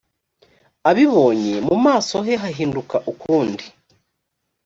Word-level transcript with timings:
abibonye 0.89 1.55
mu 1.67 1.75
maso 1.85 2.15
he 2.25 2.33
hahinduka 2.43 2.95
ukundi 3.11 3.65